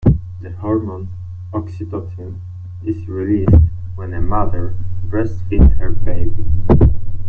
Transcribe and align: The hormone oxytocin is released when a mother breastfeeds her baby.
The 0.41 0.49
hormone 0.53 1.09
oxytocin 1.53 2.39
is 2.83 3.07
released 3.07 3.55
when 3.93 4.15
a 4.15 4.19
mother 4.19 4.73
breastfeeds 5.05 5.77
her 5.77 5.91
baby. 5.91 6.43